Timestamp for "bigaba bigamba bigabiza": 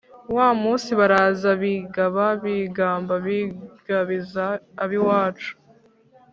1.61-4.45